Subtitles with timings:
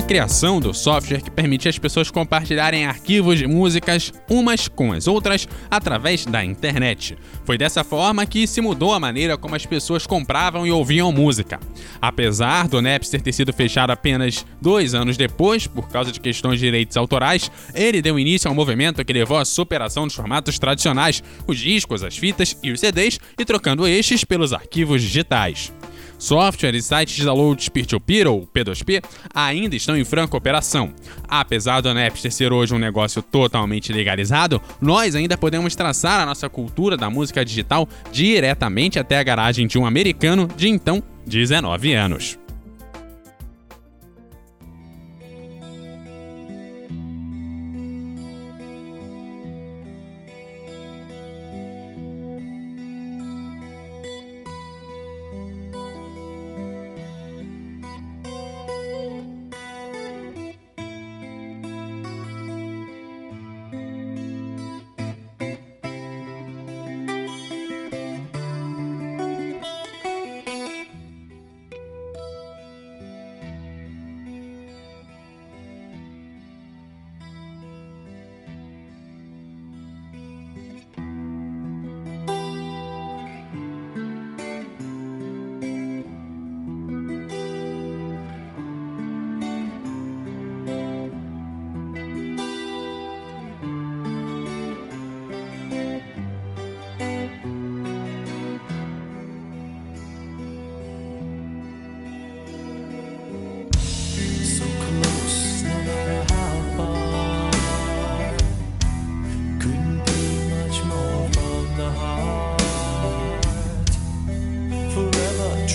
[0.00, 5.06] a criação do software que permite as pessoas compartilharem arquivos de músicas umas com as
[5.06, 7.18] outras através da internet.
[7.44, 11.60] Foi dessa forma que se mudou a maneira como as pessoas compravam e ouviam música.
[12.00, 16.64] Apesar do Napster ter sido fechado apenas dois anos depois, por causa de questões de
[16.64, 21.22] direitos autorais, ele deu início a um movimento que levou à superação dos formatos tradicionais,
[21.46, 25.70] os discos, as fitas e os CDs, e trocando estes pelos arquivos digitais.
[26.20, 29.02] Software e sites de download peer-to-peer ou P2P
[29.34, 30.92] ainda estão em franca operação.
[31.26, 36.46] Apesar do Napster ser hoje um negócio totalmente legalizado, nós ainda podemos traçar a nossa
[36.46, 42.38] cultura da música digital diretamente até a garagem de um americano de então 19 anos.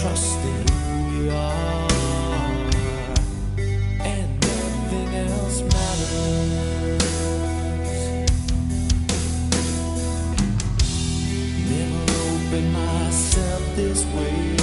[0.01, 1.87] trust in who we are,
[4.03, 7.01] and nothing else matters.
[11.69, 14.54] Never opened myself this way.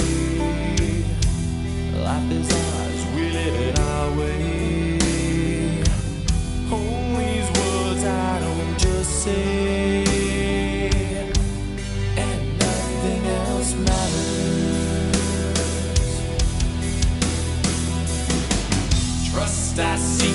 [20.03, 20.32] see.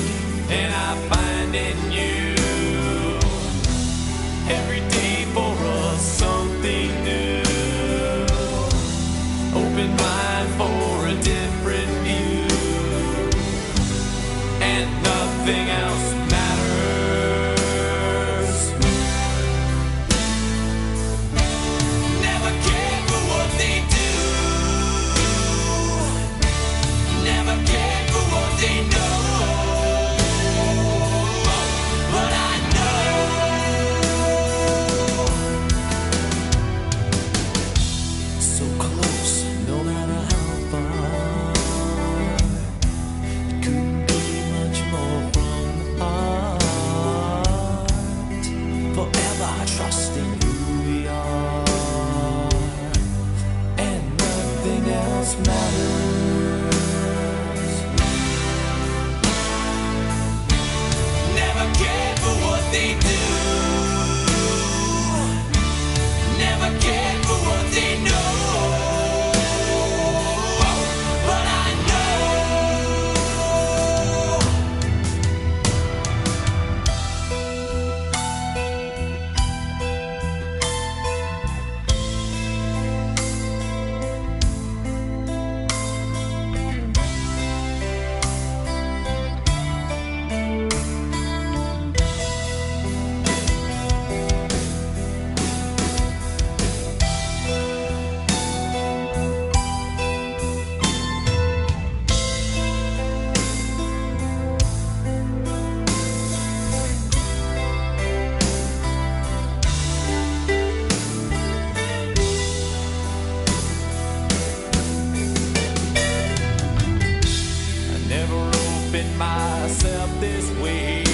[119.69, 121.05] myself this way.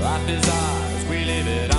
[0.00, 1.73] Life is ours, we live it